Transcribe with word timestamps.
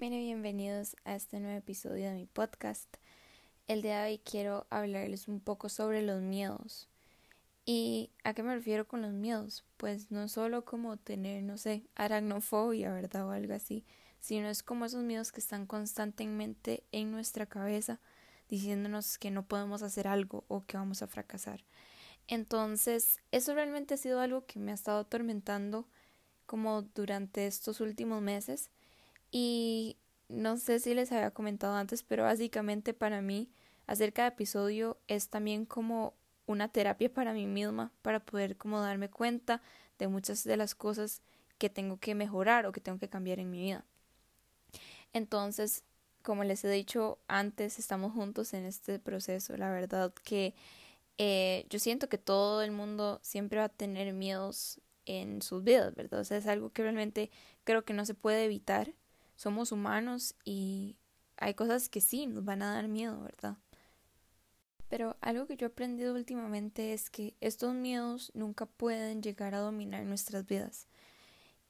Mire, 0.00 0.16
bienvenidos 0.16 0.96
a 1.04 1.14
este 1.14 1.40
nuevo 1.40 1.58
episodio 1.58 2.08
de 2.08 2.14
mi 2.14 2.24
podcast. 2.24 2.88
El 3.68 3.82
día 3.82 4.00
de 4.00 4.12
hoy 4.12 4.18
quiero 4.18 4.66
hablarles 4.70 5.28
un 5.28 5.40
poco 5.40 5.68
sobre 5.68 6.00
los 6.00 6.22
miedos. 6.22 6.88
¿Y 7.66 8.08
a 8.24 8.32
qué 8.32 8.42
me 8.42 8.54
refiero 8.54 8.88
con 8.88 9.02
los 9.02 9.12
miedos? 9.12 9.62
Pues 9.76 10.10
no 10.10 10.26
solo 10.28 10.64
como 10.64 10.96
tener, 10.96 11.42
no 11.42 11.58
sé, 11.58 11.82
aracnofobia, 11.96 12.90
¿verdad? 12.94 13.28
O 13.28 13.32
algo 13.32 13.52
así, 13.52 13.84
sino 14.20 14.48
es 14.48 14.62
como 14.62 14.86
esos 14.86 15.02
miedos 15.02 15.32
que 15.32 15.40
están 15.40 15.66
constantemente 15.66 16.82
en 16.92 17.10
nuestra 17.10 17.44
cabeza 17.44 18.00
diciéndonos 18.48 19.18
que 19.18 19.30
no 19.30 19.46
podemos 19.46 19.82
hacer 19.82 20.08
algo 20.08 20.44
o 20.48 20.64
que 20.64 20.78
vamos 20.78 21.02
a 21.02 21.08
fracasar. 21.08 21.62
Entonces, 22.26 23.18
eso 23.32 23.52
realmente 23.52 23.92
ha 23.92 23.98
sido 23.98 24.20
algo 24.20 24.46
que 24.46 24.60
me 24.60 24.70
ha 24.70 24.76
estado 24.76 25.00
atormentando 25.00 25.86
como 26.46 26.80
durante 26.80 27.46
estos 27.46 27.82
últimos 27.82 28.22
meses 28.22 28.70
y 29.30 29.96
no 30.28 30.56
sé 30.56 30.80
si 30.80 30.94
les 30.94 31.12
había 31.12 31.30
comentado 31.30 31.74
antes, 31.74 32.02
pero 32.02 32.24
básicamente 32.24 32.94
para 32.94 33.20
mí 33.20 33.50
hacer 33.86 34.12
cada 34.12 34.28
episodio 34.28 34.98
es 35.08 35.28
también 35.28 35.66
como 35.66 36.14
una 36.46 36.68
terapia 36.68 37.12
para 37.12 37.32
mí 37.32 37.46
misma, 37.46 37.92
para 38.02 38.20
poder 38.20 38.56
como 38.56 38.80
darme 38.80 39.10
cuenta 39.10 39.62
de 39.98 40.08
muchas 40.08 40.44
de 40.44 40.56
las 40.56 40.74
cosas 40.74 41.22
que 41.58 41.70
tengo 41.70 41.98
que 41.98 42.14
mejorar 42.14 42.66
o 42.66 42.72
que 42.72 42.80
tengo 42.80 42.98
que 42.98 43.08
cambiar 43.08 43.38
en 43.38 43.50
mi 43.50 43.60
vida. 43.60 43.84
Entonces, 45.12 45.84
como 46.22 46.44
les 46.44 46.64
he 46.64 46.70
dicho 46.70 47.18
antes, 47.28 47.78
estamos 47.78 48.12
juntos 48.12 48.54
en 48.54 48.64
este 48.64 48.98
proceso. 48.98 49.56
La 49.56 49.70
verdad 49.70 50.12
que 50.22 50.54
eh, 51.18 51.66
yo 51.70 51.78
siento 51.78 52.08
que 52.08 52.18
todo 52.18 52.62
el 52.62 52.72
mundo 52.72 53.20
siempre 53.22 53.58
va 53.58 53.66
a 53.66 53.68
tener 53.68 54.12
miedos 54.12 54.80
en 55.06 55.42
sus 55.42 55.64
vidas, 55.64 55.94
¿verdad? 55.94 56.20
Es 56.20 56.46
algo 56.46 56.70
que 56.70 56.82
realmente 56.82 57.30
creo 57.64 57.84
que 57.84 57.92
no 57.92 58.06
se 58.06 58.14
puede 58.14 58.44
evitar 58.44 58.94
somos 59.40 59.72
humanos 59.72 60.34
y 60.44 60.98
hay 61.38 61.54
cosas 61.54 61.88
que 61.88 62.02
sí 62.02 62.26
nos 62.26 62.44
van 62.44 62.60
a 62.60 62.74
dar 62.74 62.88
miedo, 62.88 63.22
¿verdad? 63.22 63.56
Pero 64.90 65.16
algo 65.22 65.46
que 65.46 65.56
yo 65.56 65.66
he 65.66 65.70
aprendido 65.70 66.14
últimamente 66.14 66.92
es 66.92 67.08
que 67.08 67.34
estos 67.40 67.72
miedos 67.72 68.30
nunca 68.34 68.66
pueden 68.66 69.22
llegar 69.22 69.54
a 69.54 69.60
dominar 69.60 70.04
nuestras 70.04 70.44
vidas. 70.44 70.88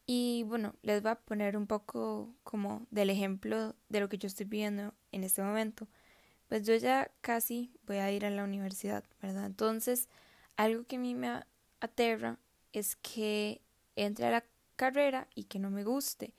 Y 0.05 0.43
bueno, 0.49 0.75
les 0.83 1.01
voy 1.01 1.13
a 1.13 1.21
poner 1.21 1.57
un 1.57 1.69
poco 1.69 2.35
como 2.43 2.89
del 2.91 3.09
ejemplo 3.09 3.77
de 3.89 4.01
lo 4.01 4.09
que 4.09 4.19
yo 4.19 4.27
estoy 4.27 4.47
viendo 4.47 4.93
en 5.13 5.23
este 5.23 5.41
momento. 5.41 5.87
Pues 6.49 6.67
yo 6.67 6.75
ya 6.75 7.13
casi 7.21 7.73
voy 7.87 7.99
a 7.99 8.11
ir 8.11 8.27
a 8.27 8.31
la 8.31 8.43
universidad, 8.43 9.05
¿verdad? 9.23 9.47
Entonces, 9.47 10.09
algo 10.57 10.83
que 10.89 10.97
a 10.97 10.99
mí 10.99 11.15
me 11.15 11.45
aterra 11.79 12.37
es 12.73 12.97
que 12.97 13.63
entre 13.95 14.27
a 14.27 14.31
la 14.33 14.45
carrera 14.75 15.29
y 15.37 15.45
que 15.45 15.61
no 15.61 15.71
me 15.71 15.85
guste 15.85 16.35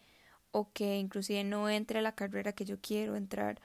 o 0.51 0.71
que 0.73 0.97
inclusive 0.97 1.43
no 1.43 1.69
entre 1.69 1.99
a 1.99 2.01
la 2.01 2.15
carrera 2.15 2.53
que 2.53 2.65
yo 2.65 2.77
quiero 2.81 3.15
entrar 3.15 3.59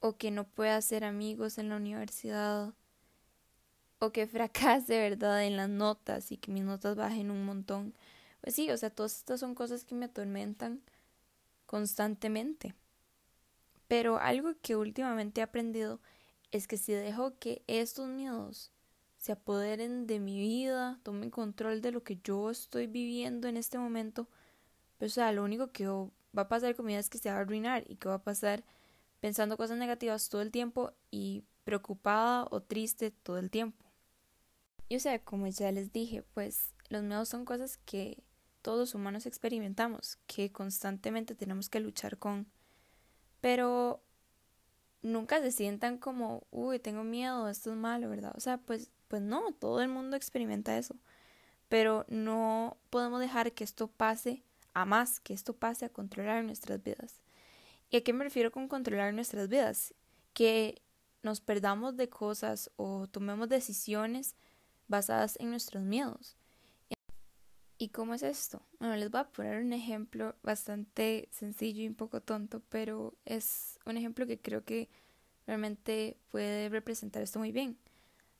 o 0.00 0.16
que 0.16 0.30
no 0.30 0.44
pueda 0.44 0.76
hacer 0.76 1.04
amigos 1.04 1.58
en 1.58 1.70
la 1.70 1.76
universidad 1.76 2.74
o 3.98 4.12
que 4.12 4.26
fracase, 4.26 4.98
¿verdad?, 4.98 5.44
en 5.44 5.56
las 5.56 5.68
notas 5.68 6.30
y 6.32 6.36
que 6.36 6.52
mis 6.52 6.64
notas 6.64 6.96
bajen 6.96 7.30
un 7.30 7.44
montón. 7.44 7.94
Pues 8.40 8.54
sí, 8.54 8.70
o 8.70 8.76
sea, 8.76 8.90
todas 8.90 9.16
estas 9.16 9.40
son 9.40 9.54
cosas 9.54 9.84
que 9.84 9.94
me 9.94 10.06
atormentan 10.06 10.82
constantemente. 11.66 12.74
Pero 13.88 14.18
algo 14.18 14.52
que 14.60 14.76
últimamente 14.76 15.40
he 15.40 15.44
aprendido 15.44 16.00
es 16.50 16.68
que 16.68 16.76
si 16.76 16.92
dejo 16.92 17.38
que 17.38 17.62
estos 17.66 18.08
miedos 18.08 18.70
se 19.16 19.32
apoderen 19.32 20.06
de 20.06 20.20
mi 20.20 20.38
vida, 20.38 21.00
tomen 21.02 21.30
control 21.30 21.80
de 21.80 21.92
lo 21.92 22.02
que 22.04 22.18
yo 22.22 22.50
estoy 22.50 22.86
viviendo 22.86 23.48
en 23.48 23.56
este 23.56 23.78
momento, 23.78 24.28
o 25.00 25.08
sea, 25.08 25.32
lo 25.32 25.44
único 25.44 25.72
que 25.72 25.86
va 25.86 26.42
a 26.42 26.48
pasar 26.48 26.74
con 26.76 26.88
es 26.90 27.10
que 27.10 27.18
se 27.18 27.30
va 27.30 27.36
a 27.36 27.40
arruinar 27.40 27.84
y 27.88 27.96
que 27.96 28.08
va 28.08 28.14
a 28.14 28.22
pasar 28.22 28.64
pensando 29.20 29.56
cosas 29.56 29.78
negativas 29.78 30.28
todo 30.28 30.42
el 30.42 30.50
tiempo 30.50 30.92
y 31.10 31.44
preocupada 31.64 32.46
o 32.50 32.62
triste 32.62 33.10
todo 33.10 33.38
el 33.38 33.50
tiempo. 33.50 33.84
Y 34.88 34.96
o 34.96 35.00
sea, 35.00 35.18
como 35.18 35.46
ya 35.46 35.72
les 35.72 35.92
dije, 35.92 36.22
pues 36.34 36.74
los 36.88 37.02
miedos 37.02 37.28
son 37.28 37.44
cosas 37.44 37.78
que 37.78 38.22
todos 38.62 38.78
los 38.78 38.94
humanos 38.94 39.26
experimentamos, 39.26 40.18
que 40.26 40.52
constantemente 40.52 41.34
tenemos 41.34 41.68
que 41.68 41.80
luchar 41.80 42.18
con. 42.18 42.46
Pero 43.40 44.02
nunca 45.02 45.40
se 45.40 45.52
sientan 45.52 45.98
como, 45.98 46.46
uy, 46.50 46.78
tengo 46.78 47.04
miedo, 47.04 47.48
esto 47.48 47.70
es 47.70 47.76
malo, 47.76 48.08
¿verdad? 48.08 48.32
O 48.36 48.40
sea, 48.40 48.58
pues, 48.58 48.90
pues 49.08 49.22
no, 49.22 49.52
todo 49.52 49.82
el 49.82 49.88
mundo 49.88 50.16
experimenta 50.16 50.76
eso. 50.78 50.96
Pero 51.68 52.04
no 52.08 52.78
podemos 52.90 53.20
dejar 53.20 53.52
que 53.52 53.64
esto 53.64 53.88
pase 53.88 54.42
a 54.74 54.84
más 54.84 55.20
que 55.20 55.32
esto 55.32 55.54
pase 55.54 55.84
a 55.84 55.88
controlar 55.88 56.44
nuestras 56.44 56.82
vidas. 56.82 57.22
¿Y 57.90 57.96
a 57.96 58.04
qué 58.04 58.12
me 58.12 58.24
refiero 58.24 58.50
con 58.50 58.68
controlar 58.68 59.14
nuestras 59.14 59.48
vidas? 59.48 59.94
Que 60.32 60.82
nos 61.22 61.40
perdamos 61.40 61.96
de 61.96 62.08
cosas 62.08 62.70
o 62.76 63.06
tomemos 63.06 63.48
decisiones 63.48 64.36
basadas 64.88 65.36
en 65.40 65.50
nuestros 65.50 65.82
miedos. 65.82 66.36
¿Y 67.76 67.88
cómo 67.88 68.14
es 68.14 68.22
esto? 68.22 68.62
Bueno, 68.78 68.96
les 68.96 69.10
voy 69.10 69.20
a 69.20 69.30
poner 69.30 69.62
un 69.62 69.72
ejemplo 69.72 70.36
bastante 70.42 71.28
sencillo 71.32 71.82
y 71.82 71.88
un 71.88 71.94
poco 71.94 72.20
tonto, 72.20 72.62
pero 72.68 73.14
es 73.24 73.78
un 73.84 73.96
ejemplo 73.96 74.26
que 74.26 74.40
creo 74.40 74.64
que 74.64 74.88
realmente 75.46 76.16
puede 76.30 76.68
representar 76.68 77.22
esto 77.22 77.38
muy 77.40 77.52
bien. 77.52 77.78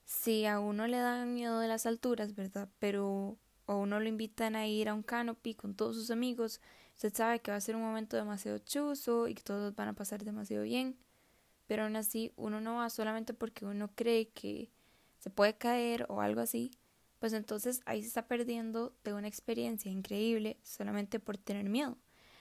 Si 0.04 0.46
a 0.46 0.60
uno 0.60 0.86
le 0.86 0.98
dan 0.98 1.34
miedo 1.34 1.58
de 1.58 1.68
las 1.68 1.86
alturas, 1.86 2.34
¿verdad? 2.34 2.68
Pero 2.78 3.38
o 3.66 3.76
uno 3.76 4.00
lo 4.00 4.08
invitan 4.08 4.56
a 4.56 4.66
ir 4.66 4.88
a 4.88 4.94
un 4.94 5.02
canopy 5.02 5.54
con 5.54 5.74
todos 5.74 5.96
sus 5.96 6.10
amigos, 6.10 6.60
usted 6.94 7.14
sabe 7.14 7.40
que 7.40 7.50
va 7.50 7.56
a 7.56 7.60
ser 7.60 7.76
un 7.76 7.82
momento 7.82 8.16
demasiado 8.16 8.58
chuzo 8.58 9.28
y 9.28 9.34
que 9.34 9.42
todos 9.42 9.74
van 9.74 9.88
a 9.88 9.92
pasar 9.94 10.24
demasiado 10.24 10.64
bien, 10.64 10.96
pero 11.66 11.84
aún 11.84 11.96
así 11.96 12.32
uno 12.36 12.60
no 12.60 12.76
va 12.76 12.90
solamente 12.90 13.34
porque 13.34 13.64
uno 13.64 13.90
cree 13.94 14.28
que 14.28 14.70
se 15.18 15.30
puede 15.30 15.56
caer 15.56 16.06
o 16.08 16.20
algo 16.20 16.40
así, 16.40 16.70
pues 17.18 17.32
entonces 17.32 17.80
ahí 17.86 18.02
se 18.02 18.08
está 18.08 18.26
perdiendo 18.26 18.94
de 19.02 19.14
una 19.14 19.28
experiencia 19.28 19.90
increíble 19.90 20.58
solamente 20.62 21.18
por 21.18 21.38
tener 21.38 21.64
miedo. 21.68 21.96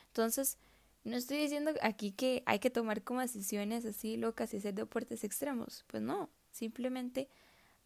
Entonces, 0.07 0.57
no 1.05 1.17
estoy 1.17 1.37
diciendo 1.37 1.71
aquí 1.81 2.11
que 2.11 2.43
hay 2.45 2.59
que 2.59 2.69
tomar 2.69 3.03
como 3.03 3.21
decisiones 3.21 3.85
así 3.85 4.17
locas 4.17 4.53
y 4.53 4.57
hacer 4.57 4.73
deportes 4.73 5.23
extremos, 5.23 5.85
pues 5.87 6.03
no, 6.03 6.29
simplemente 6.51 7.29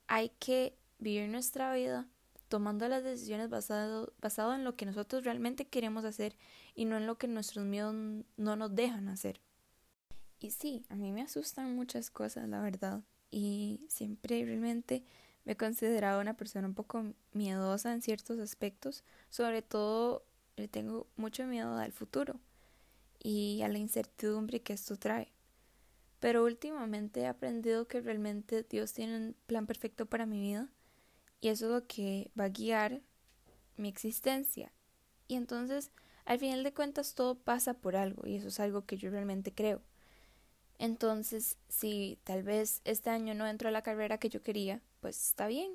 hay 0.08 0.30
que 0.40 0.76
vivir 1.00 1.30
nuestra 1.30 1.74
vida 1.74 2.08
tomando 2.48 2.88
las 2.88 3.04
decisiones 3.04 3.50
basado, 3.50 4.14
basado 4.22 4.54
en 4.54 4.64
lo 4.64 4.76
que 4.76 4.86
nosotros 4.86 5.24
realmente 5.24 5.68
queremos 5.68 6.06
hacer 6.06 6.36
y 6.76 6.86
no 6.86 6.98
en 6.98 7.08
lo 7.08 7.18
que 7.18 7.28
nuestros 7.28 7.66
miedos 7.66 7.94
no 8.38 8.56
nos 8.56 8.76
dejan 8.76 9.10
hacer. 9.10 9.40
Y 10.40 10.52
sí, 10.52 10.86
a 10.90 10.96
mí 10.96 11.12
me 11.12 11.24
asustan 11.24 11.76
muchas 11.76 12.10
cosas, 12.10 12.48
la 12.48 12.62
verdad, 12.62 13.02
y 13.32 13.86
siempre 13.90 14.44
realmente 14.46 15.04
me 15.46 15.54
he 15.54 15.58
considerado 15.58 16.22
una 16.22 16.36
persona 16.36 16.68
un 16.68 16.76
poco 16.76 17.14
miedosa 17.34 17.94
en 17.94 18.02
ciertos 18.02 18.40
aspectos, 18.40 19.04
sobre 19.30 19.62
todo 19.62 20.26
le 20.56 20.68
tengo 20.68 21.08
mucho 21.16 21.46
miedo 21.46 21.76
al 21.78 21.92
futuro 21.92 22.40
y 23.20 23.62
a 23.64 23.68
la 23.68 23.78
incertidumbre 23.78 24.62
que 24.62 24.74
esto 24.74 24.98
trae. 24.98 25.32
Pero 26.20 26.44
últimamente 26.44 27.22
he 27.22 27.28
aprendido 27.28 27.88
que 27.88 28.02
realmente 28.02 28.64
Dios 28.64 28.94
tiene 28.94 29.18
un 29.18 29.36
plan 29.46 29.68
perfecto 29.68 30.06
para 30.06 30.26
mi 30.26 30.40
vida 30.40 30.70
y 31.42 31.50
eso 31.50 31.66
es 31.66 31.72
lo 31.72 31.88
que 31.88 32.32
va 32.40 32.46
a 32.46 32.50
guiar 32.50 33.02
mi 33.78 33.90
existencia. 33.90 34.72
Y 35.28 35.36
entonces, 35.36 35.92
al 36.26 36.40
final 36.40 36.64
de 36.64 36.74
cuentas, 36.74 37.16
todo 37.16 37.36
pasa 37.36 37.74
por 37.74 37.96
algo 37.96 38.28
y 38.28 38.36
eso 38.36 38.48
es 38.48 38.60
algo 38.60 38.86
que 38.86 38.98
yo 38.98 39.10
realmente 39.10 39.54
creo. 39.54 39.82
Entonces, 40.80 41.58
si 41.70 42.20
tal 42.24 42.44
vez 42.44 42.82
este 42.86 43.10
año 43.10 43.34
no 43.34 43.48
entro 43.48 43.70
a 43.70 43.72
la 43.72 43.82
carrera 43.82 44.20
que 44.20 44.30
yo 44.30 44.44
quería, 44.44 44.82
pues 45.00 45.18
está 45.30 45.48
bien. 45.48 45.72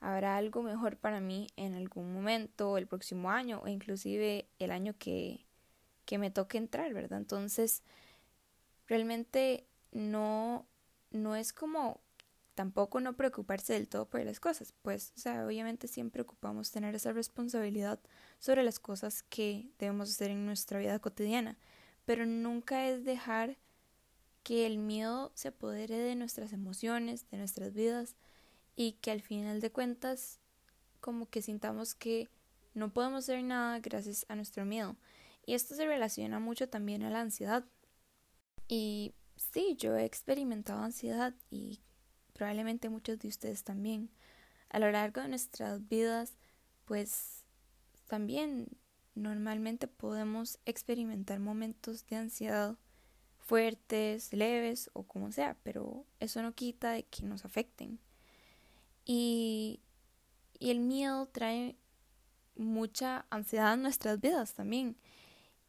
Habrá 0.00 0.36
algo 0.36 0.62
mejor 0.62 0.96
para 0.96 1.20
mí 1.20 1.46
en 1.56 1.74
algún 1.74 2.12
momento, 2.12 2.76
el 2.76 2.86
próximo 2.86 3.30
año 3.30 3.60
o 3.64 3.68
inclusive 3.68 4.48
el 4.58 4.70
año 4.70 4.94
que, 4.98 5.46
que 6.04 6.18
me 6.18 6.30
toque 6.30 6.58
entrar, 6.58 6.92
¿verdad? 6.92 7.18
Entonces, 7.18 7.82
realmente 8.86 9.66
no, 9.92 10.66
no 11.10 11.36
es 11.36 11.52
como 11.52 12.00
tampoco 12.54 13.00
no 13.00 13.16
preocuparse 13.16 13.74
del 13.74 13.88
todo 13.88 14.06
por 14.06 14.24
las 14.24 14.40
cosas, 14.40 14.72
pues, 14.82 15.12
o 15.16 15.20
sea, 15.20 15.44
obviamente 15.44 15.88
siempre 15.88 16.22
ocupamos 16.22 16.70
tener 16.70 16.94
esa 16.94 17.12
responsabilidad 17.12 18.00
sobre 18.38 18.62
las 18.62 18.78
cosas 18.78 19.22
que 19.22 19.70
debemos 19.78 20.10
hacer 20.10 20.30
en 20.30 20.46
nuestra 20.46 20.78
vida 20.78 20.98
cotidiana, 20.98 21.58
pero 22.04 22.26
nunca 22.26 22.88
es 22.88 23.04
dejar 23.04 23.58
que 24.42 24.66
el 24.66 24.78
miedo 24.78 25.32
se 25.34 25.48
apodere 25.48 25.98
de 25.98 26.14
nuestras 26.14 26.52
emociones, 26.52 27.28
de 27.30 27.38
nuestras 27.38 27.72
vidas 27.72 28.14
y 28.76 28.92
que 28.92 29.10
al 29.10 29.22
final 29.22 29.60
de 29.60 29.72
cuentas 29.72 30.38
como 31.00 31.28
que 31.28 31.42
sintamos 31.42 31.94
que 31.94 32.28
no 32.74 32.92
podemos 32.92 33.24
hacer 33.24 33.42
nada 33.42 33.78
gracias 33.80 34.26
a 34.28 34.36
nuestro 34.36 34.64
miedo. 34.64 34.96
Y 35.46 35.54
esto 35.54 35.74
se 35.74 35.86
relaciona 35.86 36.38
mucho 36.40 36.68
también 36.68 37.02
a 37.02 37.10
la 37.10 37.20
ansiedad. 37.20 37.64
Y 38.68 39.14
sí, 39.36 39.76
yo 39.78 39.96
he 39.96 40.04
experimentado 40.04 40.82
ansiedad 40.82 41.34
y 41.50 41.80
probablemente 42.34 42.90
muchos 42.90 43.18
de 43.18 43.28
ustedes 43.28 43.64
también. 43.64 44.10
A 44.68 44.78
lo 44.78 44.90
largo 44.90 45.22
de 45.22 45.28
nuestras 45.28 45.88
vidas, 45.88 46.34
pues 46.84 47.44
también 48.06 48.68
normalmente 49.14 49.88
podemos 49.88 50.58
experimentar 50.66 51.40
momentos 51.40 52.06
de 52.06 52.16
ansiedad 52.16 52.76
fuertes, 53.38 54.32
leves 54.32 54.90
o 54.92 55.04
como 55.04 55.32
sea, 55.32 55.56
pero 55.62 56.04
eso 56.20 56.42
no 56.42 56.52
quita 56.52 56.90
de 56.90 57.04
que 57.04 57.22
nos 57.22 57.44
afecten. 57.44 57.98
Y, 59.06 59.80
y 60.58 60.70
el 60.70 60.80
miedo 60.80 61.26
trae 61.26 61.76
mucha 62.56 63.26
ansiedad 63.30 63.74
en 63.74 63.82
nuestras 63.82 64.20
vidas 64.20 64.54
también. 64.54 64.96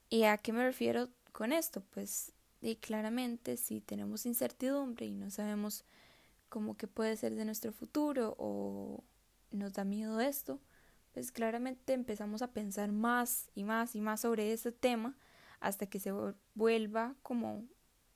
¿Y 0.10 0.24
a 0.24 0.38
qué 0.38 0.52
me 0.54 0.64
refiero 0.64 1.10
con 1.32 1.52
esto? 1.52 1.82
Pues 1.92 2.32
claramente 2.76 3.58
si 3.58 3.80
tenemos 3.82 4.26
incertidumbre 4.26 5.06
y 5.06 5.14
no 5.14 5.30
sabemos 5.30 5.84
cómo 6.56 6.78
que 6.78 6.88
puede 6.88 7.18
ser 7.18 7.36
de 7.36 7.44
nuestro 7.44 7.74
futuro 7.74 8.34
o 8.40 9.04
nos 9.52 9.74
da 9.74 9.84
miedo 9.84 10.22
esto, 10.22 10.62
pues 11.12 11.34
claramente 11.34 11.92
empezamos 11.92 12.42
a 12.42 12.54
pensar 12.54 12.94
más 12.94 13.50
y 13.56 13.66
más 13.66 13.94
y 13.94 14.00
más 14.00 14.22
sobre 14.22 14.54
ese 14.54 14.72
tema 14.72 15.18
hasta 15.60 15.86
que 15.86 16.00
se 16.00 16.14
vuelva 16.54 17.14
como 17.24 17.66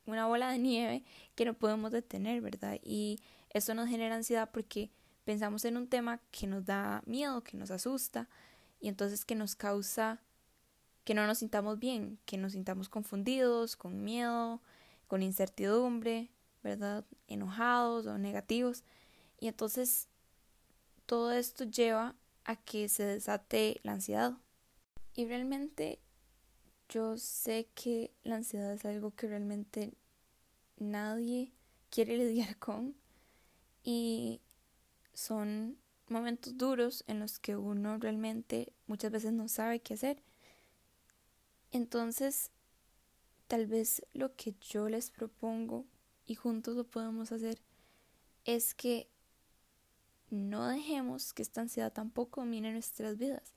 una 0.05 0.25
bola 0.25 0.51
de 0.51 0.57
nieve 0.57 1.03
que 1.35 1.43
no 1.43 1.53
podemos 1.53 1.91
detener, 1.91 2.39
¿verdad? 2.39 2.79
Y 2.81 3.19
eso 3.49 3.73
nos 3.73 3.89
genera 3.89 4.15
ansiedad 4.15 4.51
porque 4.53 4.89
pensamos 5.25 5.65
en 5.65 5.75
un 5.75 5.89
tema 5.89 6.21
que 6.31 6.47
nos 6.47 6.65
da 6.65 7.03
miedo, 7.05 7.43
que 7.43 7.57
nos 7.57 7.71
asusta 7.71 8.29
y 8.79 8.87
entonces 8.87 9.25
que 9.25 9.35
nos 9.35 9.57
causa 9.57 10.21
que 11.03 11.13
no 11.13 11.27
nos 11.27 11.39
sintamos 11.39 11.77
bien, 11.77 12.19
que 12.23 12.37
nos 12.37 12.53
sintamos 12.53 12.87
confundidos, 12.87 13.75
con 13.75 14.01
miedo, 14.01 14.61
con 15.07 15.23
incertidumbre, 15.23 16.31
¿verdad? 16.63 17.05
Enojados 17.27 18.05
o 18.05 18.17
negativos. 18.17 18.83
Y 19.39 19.47
entonces 19.47 20.07
todo 21.05 21.31
esto 21.31 21.63
lleva 21.63 22.15
a 22.45 22.55
que 22.55 22.89
se 22.89 23.03
desate 23.03 23.79
la 23.83 23.93
ansiedad. 23.93 24.37
Y 25.13 25.25
realmente 25.25 25.99
yo 26.87 27.17
sé 27.17 27.69
que 27.75 28.11
la 28.23 28.37
ansiedad 28.37 28.73
es 28.73 28.85
algo 28.85 29.11
que 29.11 29.27
realmente 29.27 29.93
nadie 30.77 31.53
quiere 31.89 32.17
lidiar 32.17 32.57
con 32.59 32.95
y 33.83 34.41
son 35.13 35.77
momentos 36.07 36.57
duros 36.57 37.03
en 37.07 37.19
los 37.19 37.39
que 37.39 37.55
uno 37.55 37.97
realmente 37.97 38.73
muchas 38.87 39.11
veces 39.11 39.33
no 39.33 39.47
sabe 39.47 39.79
qué 39.79 39.93
hacer. 39.93 40.23
Entonces, 41.71 42.51
tal 43.47 43.67
vez 43.67 44.05
lo 44.13 44.35
que 44.35 44.55
yo 44.59 44.89
les 44.89 45.11
propongo 45.11 45.85
y 46.29 46.35
juntos 46.35 46.75
lo 46.75 46.83
podemos 46.83 47.31
hacer 47.31 47.59
es 48.45 48.75
que 48.75 49.09
no 50.29 50.67
dejemos 50.67 51.33
que 51.33 51.41
esta 51.41 51.61
ansiedad 51.61 51.91
tampoco 51.91 52.41
domine 52.41 52.71
nuestras 52.71 53.17
vidas. 53.17 53.55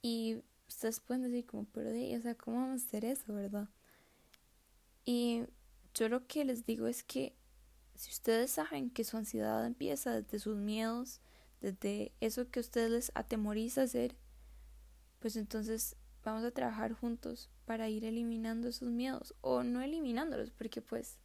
Y 0.00 0.42
ustedes 0.68 1.00
pueden 1.00 1.24
decir 1.24 1.44
como, 1.44 1.66
pero 1.66 1.90
de, 1.90 2.16
o 2.16 2.22
sea, 2.22 2.34
¿cómo 2.34 2.62
vamos 2.62 2.82
a 2.82 2.86
hacer 2.86 3.04
eso, 3.04 3.34
verdad? 3.34 3.68
Y 5.04 5.42
yo 5.92 6.08
lo 6.08 6.26
que 6.26 6.46
les 6.46 6.64
digo 6.64 6.86
es 6.86 7.02
que 7.02 7.34
si 7.94 8.10
ustedes 8.10 8.52
saben 8.52 8.88
que 8.88 9.04
su 9.04 9.18
ansiedad 9.18 9.66
empieza 9.66 10.18
desde 10.18 10.38
sus 10.38 10.56
miedos, 10.56 11.20
desde 11.60 12.12
eso 12.22 12.50
que 12.50 12.60
a 12.60 12.62
ustedes 12.62 12.90
les 12.90 13.12
atemoriza 13.16 13.82
hacer, 13.82 14.16
pues 15.18 15.36
entonces 15.36 15.94
vamos 16.24 16.42
a 16.44 16.52
trabajar 16.52 16.94
juntos 16.94 17.50
para 17.66 17.90
ir 17.90 18.06
eliminando 18.06 18.68
esos 18.68 18.88
miedos 18.88 19.34
o 19.42 19.62
no 19.62 19.82
eliminándolos, 19.82 20.50
porque 20.52 20.80
pues 20.80 21.18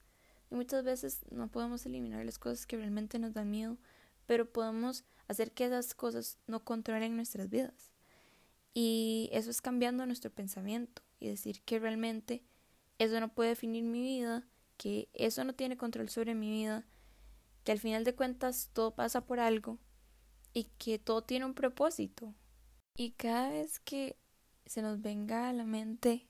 muchas 0.54 0.84
veces 0.84 1.22
no 1.32 1.50
podemos 1.50 1.86
eliminar 1.86 2.26
las 2.26 2.40
cosas 2.40 2.66
que 2.66 2.78
realmente 2.78 3.20
nos 3.20 3.34
dan 3.34 3.52
miedo, 3.52 3.78
pero 4.26 4.52
podemos 4.52 5.04
hacer 5.28 5.52
que 5.52 5.66
esas 5.66 5.94
cosas 5.94 6.38
no 6.48 6.64
controlen 6.64 7.16
nuestras 7.16 7.50
vidas. 7.50 7.92
Y 8.74 9.30
eso 9.32 9.50
es 9.50 9.62
cambiando 9.62 10.06
nuestro 10.06 10.32
pensamiento 10.32 11.02
y 11.20 11.28
decir 11.28 11.62
que 11.62 11.80
realmente 11.80 12.44
eso 12.98 13.20
no 13.20 13.34
puede 13.34 13.50
definir 13.50 13.84
mi 13.84 14.02
vida, 14.02 14.48
que 14.78 15.10
eso 15.14 15.44
no 15.44 15.54
tiene 15.54 15.78
control 15.78 16.10
sobre 16.10 16.36
mi 16.36 16.50
vida, 16.50 16.86
que 17.64 17.72
al 17.72 17.80
final 17.80 18.04
de 18.04 18.16
cuentas 18.16 18.70
todo 18.74 18.96
pasa 18.96 19.26
por 19.26 19.40
algo 19.40 19.80
y 20.54 20.66
que 20.78 21.00
todo 21.00 21.24
tiene 21.24 21.46
un 21.46 21.54
propósito. 21.54 22.34
Y 22.96 23.12
cada 23.12 23.50
vez 23.50 23.80
que 23.80 24.18
se 24.66 24.82
nos 24.82 25.02
venga 25.02 25.50
a 25.50 25.54
la 25.54 25.66
mente 25.66 26.28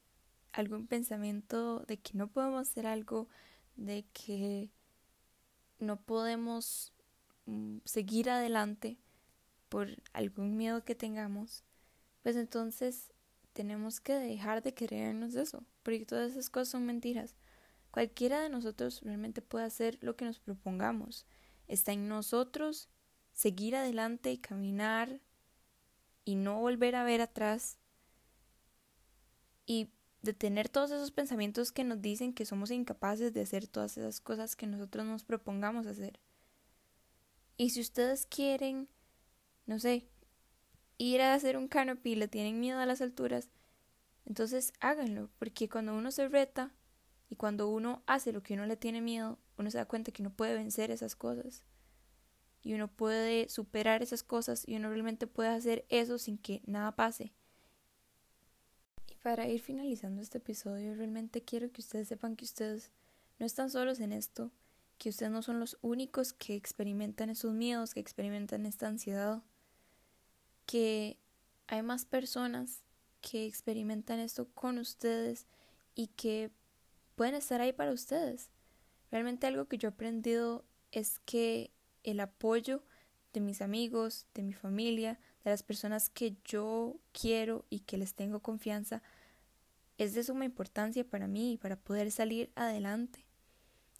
algún 0.51 0.87
pensamiento 0.87 1.79
de 1.87 1.97
que 1.97 2.17
no 2.17 2.27
podemos 2.27 2.69
hacer 2.69 2.85
algo, 2.87 3.27
de 3.75 4.05
que 4.13 4.69
no 5.79 6.01
podemos 6.01 6.93
mm, 7.45 7.77
seguir 7.85 8.29
adelante 8.29 8.97
por 9.69 9.89
algún 10.13 10.55
miedo 10.55 10.83
que 10.83 10.95
tengamos, 10.95 11.63
pues 12.21 12.35
entonces 12.35 13.11
tenemos 13.53 13.99
que 13.99 14.13
dejar 14.13 14.63
de 14.63 14.73
creernos 14.73 15.35
eso, 15.35 15.63
porque 15.83 16.05
todas 16.05 16.31
esas 16.31 16.49
cosas 16.49 16.69
son 16.69 16.85
mentiras. 16.85 17.35
Cualquiera 17.91 18.41
de 18.41 18.49
nosotros 18.49 19.01
realmente 19.03 19.41
puede 19.41 19.65
hacer 19.65 19.99
lo 20.01 20.15
que 20.15 20.25
nos 20.25 20.39
propongamos. 20.39 21.25
Está 21.67 21.91
en 21.91 22.07
nosotros 22.07 22.89
seguir 23.33 23.75
adelante 23.75 24.31
y 24.31 24.37
caminar 24.37 25.21
y 26.25 26.35
no 26.35 26.59
volver 26.59 26.95
a 26.95 27.03
ver 27.03 27.21
atrás 27.21 27.77
y 29.65 29.89
detener 30.23 30.69
todos 30.69 30.89
esos 30.89 31.11
pensamientos 31.11 31.71
que 31.71 31.83
nos 31.83 32.01
dicen 32.01 32.33
que 32.33 32.45
somos 32.45 32.71
incapaces 32.71 33.33
de 33.33 33.41
hacer 33.41 33.67
todas 33.67 33.97
esas 33.97 34.21
cosas 34.21 34.55
que 34.55 34.65
nosotros 34.65 35.05
nos 35.05 35.23
propongamos 35.23 35.85
hacer. 35.85 36.19
Y 37.57 37.69
si 37.69 37.81
ustedes 37.81 38.25
quieren, 38.25 38.87
no 39.65 39.79
sé, 39.79 40.07
ir 40.97 41.21
a 41.21 41.33
hacer 41.33 41.57
un 41.57 41.67
canopy 41.67 42.13
y 42.13 42.15
le 42.15 42.29
tienen 42.29 42.59
miedo 42.59 42.79
a 42.79 42.85
las 42.85 43.01
alturas, 43.01 43.49
entonces 44.25 44.71
háganlo, 44.79 45.29
porque 45.37 45.67
cuando 45.67 45.93
uno 45.93 46.09
se 46.09 46.29
reta 46.29 46.71
y 47.29 47.35
cuando 47.35 47.67
uno 47.67 48.01
hace 48.07 48.31
lo 48.31 48.41
que 48.41 48.53
uno 48.53 48.65
le 48.65 48.77
tiene 48.77 49.01
miedo, 49.01 49.39
uno 49.57 49.69
se 49.69 49.77
da 49.77 49.85
cuenta 49.85 50.11
que 50.11 50.21
uno 50.21 50.33
puede 50.33 50.55
vencer 50.55 50.89
esas 50.89 51.15
cosas. 51.15 51.63
Y 52.61 52.73
uno 52.73 52.87
puede 52.87 53.49
superar 53.49 54.01
esas 54.01 54.23
cosas 54.23 54.63
y 54.65 54.77
uno 54.77 54.87
realmente 54.87 55.27
puede 55.27 55.49
hacer 55.49 55.85
eso 55.89 56.17
sin 56.17 56.37
que 56.37 56.61
nada 56.65 56.95
pase. 56.95 57.33
Para 59.23 59.47
ir 59.47 59.61
finalizando 59.61 60.21
este 60.21 60.39
episodio, 60.39 60.95
realmente 60.95 61.41
quiero 61.43 61.71
que 61.71 61.79
ustedes 61.79 62.09
sepan 62.09 62.35
que 62.35 62.43
ustedes 62.43 62.91
no 63.39 63.45
están 63.45 63.69
solos 63.69 64.01
en 64.01 64.11
esto, 64.11 64.51
que 64.97 65.07
ustedes 65.07 65.31
no 65.31 65.41
son 65.41 65.61
los 65.61 65.77
únicos 65.81 66.33
que 66.33 66.55
experimentan 66.55 67.29
esos 67.29 67.53
miedos, 67.53 67.93
que 67.93 68.01
experimentan 68.01 68.65
esta 68.65 68.87
ansiedad, 68.87 69.41
que 70.65 71.17
hay 71.67 71.81
más 71.83 72.03
personas 72.03 72.83
que 73.21 73.45
experimentan 73.45 74.19
esto 74.19 74.49
con 74.53 74.77
ustedes 74.77 75.47
y 75.95 76.07
que 76.07 76.51
pueden 77.15 77.35
estar 77.35 77.61
ahí 77.61 77.71
para 77.71 77.93
ustedes. 77.93 78.49
Realmente 79.09 79.47
algo 79.47 79.69
que 79.69 79.77
yo 79.77 79.87
he 79.87 79.91
aprendido 79.91 80.65
es 80.91 81.19
que 81.19 81.71
el 82.03 82.19
apoyo 82.19 82.83
de 83.31 83.39
mis 83.39 83.61
amigos, 83.61 84.27
de 84.33 84.43
mi 84.43 84.53
familia, 84.53 85.17
de 85.43 85.51
las 85.51 85.63
personas 85.63 86.09
que 86.09 86.37
yo 86.45 86.97
quiero 87.11 87.65
y 87.69 87.81
que 87.81 87.97
les 87.97 88.13
tengo 88.13 88.39
confianza, 88.39 89.01
es 89.97 90.13
de 90.13 90.23
suma 90.23 90.45
importancia 90.45 91.03
para 91.03 91.27
mí 91.27 91.57
para 91.61 91.75
poder 91.75 92.11
salir 92.11 92.51
adelante. 92.55 93.25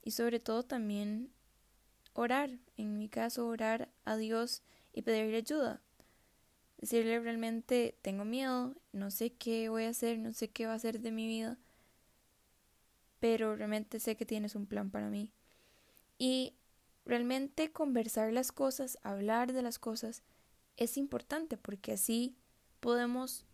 Y 0.03 0.11
sobre 0.11 0.39
todo 0.39 0.63
también 0.63 1.31
orar, 2.13 2.51
en 2.77 2.97
mi 2.97 3.09
caso 3.09 3.47
orar 3.47 3.89
a 4.05 4.17
Dios 4.17 4.63
y 4.93 5.01
pedirle 5.01 5.37
ayuda. 5.37 5.81
Decirle 6.77 7.19
realmente 7.19 7.97
tengo 8.01 8.25
miedo, 8.25 8.75
no 8.91 9.09
sé 9.09 9.31
qué 9.33 9.69
voy 9.69 9.85
a 9.85 9.89
hacer, 9.89 10.19
no 10.19 10.33
sé 10.33 10.49
qué 10.49 10.65
va 10.65 10.73
a 10.73 10.75
hacer 10.75 10.99
de 10.99 11.11
mi 11.11 11.27
vida, 11.27 11.57
pero 13.19 13.55
realmente 13.55 13.99
sé 13.99 14.17
que 14.17 14.25
tienes 14.25 14.55
un 14.55 14.65
plan 14.65 14.91
para 14.91 15.09
mí. 15.09 15.31
Y 16.17 16.55
realmente 17.05 17.71
conversar 17.71 18.33
las 18.33 18.51
cosas, 18.51 18.97
hablar 19.01 19.53
de 19.53 19.61
las 19.61 19.79
cosas, 19.79 20.23
es 20.77 20.97
importante 20.97 21.57
porque 21.57 21.93
así 21.93 22.35
podemos 22.79 23.45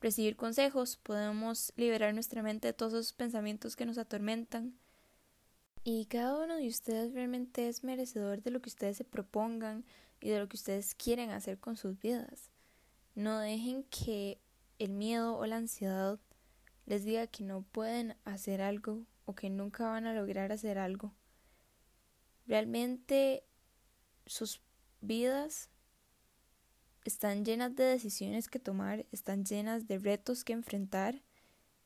recibir 0.00 0.36
consejos, 0.36 0.96
podemos 0.96 1.72
liberar 1.76 2.12
nuestra 2.12 2.42
mente 2.42 2.68
de 2.68 2.74
todos 2.74 2.92
esos 2.92 3.12
pensamientos 3.12 3.76
que 3.76 3.86
nos 3.86 3.98
atormentan. 3.98 4.78
Y 5.82 6.06
cada 6.06 6.42
uno 6.42 6.56
de 6.56 6.68
ustedes 6.68 7.12
realmente 7.12 7.68
es 7.68 7.84
merecedor 7.84 8.42
de 8.42 8.50
lo 8.50 8.60
que 8.60 8.68
ustedes 8.68 8.96
se 8.96 9.04
propongan 9.04 9.84
y 10.20 10.30
de 10.30 10.38
lo 10.38 10.48
que 10.48 10.56
ustedes 10.56 10.94
quieren 10.94 11.30
hacer 11.30 11.58
con 11.58 11.76
sus 11.76 11.98
vidas. 11.98 12.50
No 13.14 13.38
dejen 13.38 13.84
que 13.84 14.40
el 14.78 14.92
miedo 14.92 15.36
o 15.36 15.46
la 15.46 15.56
ansiedad 15.56 16.18
les 16.86 17.04
diga 17.04 17.26
que 17.26 17.44
no 17.44 17.62
pueden 17.62 18.16
hacer 18.24 18.60
algo 18.60 19.06
o 19.24 19.34
que 19.34 19.50
nunca 19.50 19.88
van 19.88 20.06
a 20.06 20.14
lograr 20.14 20.52
hacer 20.52 20.78
algo. 20.78 21.14
Realmente 22.46 23.44
sus 24.26 24.60
vidas 25.00 25.70
están 27.04 27.44
llenas 27.44 27.76
de 27.76 27.84
decisiones 27.84 28.48
que 28.48 28.58
tomar, 28.58 29.06
están 29.12 29.44
llenas 29.44 29.86
de 29.86 29.98
retos 29.98 30.44
que 30.44 30.52
enfrentar, 30.52 31.22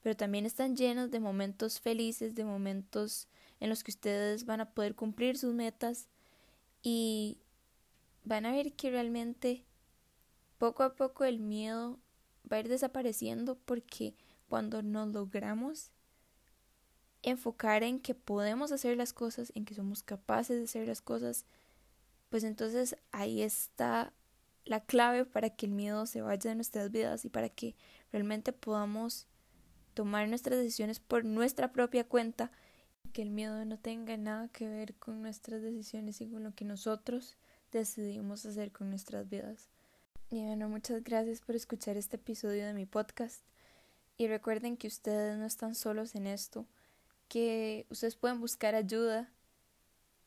pero 0.01 0.17
también 0.17 0.47
están 0.47 0.77
llenos 0.77 1.11
de 1.11 1.21
momentos 1.21 1.81
felices, 1.81 2.35
de 2.35 2.45
momentos 2.45 3.29
en 3.61 3.69
los 3.69 3.83
que 3.83 3.91
ustedes 3.91 4.45
van 4.45 4.61
a 4.61 4.71
poder 4.71 4.95
cumplir 4.95 5.37
sus 5.37 5.55
metas 5.55 6.09
y 6.83 7.39
van 8.25 8.47
a 8.47 8.53
ver 8.53 8.73
que 8.75 8.91
realmente 8.91 9.65
poco 10.59 10.83
a 10.83 10.95
poco 10.95 11.25
el 11.25 11.41
miedo 11.41 11.99
va 12.51 12.59
a 12.59 12.61
ir 12.61 12.69
desapareciendo 12.69 13.57
porque 13.57 14.15
cuando 14.49 14.83
nos 14.83 15.09
logramos 15.09 15.91
enfocar 17.23 17.83
en 17.83 18.01
que 18.01 18.15
podemos 18.15 18.73
hacer 18.73 18.97
las 18.97 19.13
cosas, 19.13 19.53
en 19.55 19.65
que 19.65 19.75
somos 19.75 20.03
capaces 20.03 20.59
de 20.59 20.65
hacer 20.65 20.87
las 20.87 21.03
cosas, 21.03 21.45
pues 22.29 22.45
entonces 22.45 22.97
ahí 23.11 23.43
está 23.43 24.13
la 24.69 24.81
clave 24.81 25.25
para 25.25 25.51
que 25.51 25.67
el 25.67 25.73
miedo 25.73 26.07
se 26.07 26.21
vaya 26.21 26.51
de 26.51 26.55
nuestras 26.55 26.91
vidas 26.91 27.25
y 27.25 27.31
para 27.31 27.49
que 27.49 27.75
realmente 28.13 28.53
podamos 28.53 29.27
tomar 29.95 30.29
nuestras 30.29 30.59
decisiones 30.59 31.01
por 31.01 31.25
nuestra 31.25 31.73
propia 31.73 32.05
cuenta, 32.05 32.53
que 33.13 33.23
el 33.23 33.31
miedo 33.31 33.65
no 33.65 33.79
tenga 33.79 34.17
nada 34.19 34.49
que 34.49 34.69
ver 34.69 34.95
con 34.95 35.23
nuestras 35.23 35.63
decisiones 35.63 36.21
y 36.21 36.29
con 36.29 36.45
lo 36.45 36.55
que 36.55 36.67
nosotros 36.67 37.37
decidimos 37.73 38.45
hacer 38.45 38.71
con 38.71 38.91
nuestras 38.91 39.29
vidas. 39.29 39.71
Y 40.31 40.45
bueno, 40.45 40.69
muchas 40.69 41.03
gracias 41.03 41.41
por 41.41 41.57
escuchar 41.57 41.97
este 41.97 42.17
episodio 42.17 42.67
de 42.67 42.75
mi 42.75 42.85
podcast. 42.85 43.43
Y 44.19 44.29
recuerden 44.29 44.77
que 44.77 44.89
ustedes 44.89 45.39
no 45.39 45.47
están 45.47 45.75
solos 45.75 46.15
en 46.15 46.27
esto, 46.27 46.67
que 47.29 47.87
ustedes 47.89 48.17
pueden 48.17 48.41
buscar 48.41 48.75
ayuda 48.75 49.33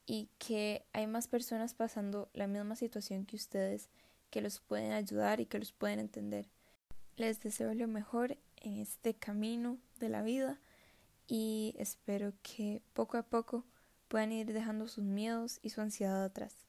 y 0.08 0.30
que 0.40 0.84
hay 0.94 1.06
más 1.06 1.28
personas 1.28 1.76
pasando 1.76 2.30
la 2.34 2.48
misma 2.48 2.76
situación 2.76 3.26
que 3.26 3.36
ustedes 3.36 3.90
que 4.32 4.42
los 4.42 4.60
pueden 4.60 4.94
ayudar 4.94 5.40
y 5.40 5.46
que 5.46 5.60
los 5.60 5.74
pueden 5.74 6.00
entender. 6.00 6.50
Les 7.18 7.40
deseo 7.40 7.76
lo 7.76 7.88
mejor 7.88 8.38
en 8.56 8.78
este 8.78 9.14
camino 9.14 9.78
de 10.00 10.10
la 10.10 10.24
vida 10.24 10.60
y 11.28 11.76
espero 11.78 12.34
que 12.42 12.82
poco 12.94 13.18
a 13.18 13.24
poco 13.24 13.66
puedan 14.08 14.32
ir 14.32 14.52
dejando 14.52 14.88
sus 14.88 15.04
miedos 15.04 15.60
y 15.62 15.70
su 15.70 15.82
ansiedad 15.82 16.24
atrás. 16.24 16.66